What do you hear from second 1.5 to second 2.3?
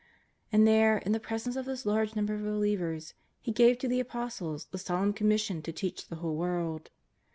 of this large